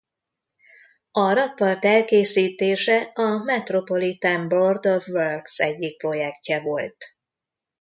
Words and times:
A 1.11 1.33
rakpart 1.33 1.85
elkészítése 1.85 2.99
a 3.01 3.43
Metropolitan 3.43 4.47
Board 4.47 4.85
of 4.85 5.07
Works 5.07 5.59
egyik 5.59 5.97
projektje 5.97 6.61
volt. 6.61 6.95